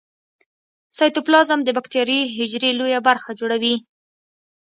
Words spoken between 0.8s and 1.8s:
سایتوپلازم د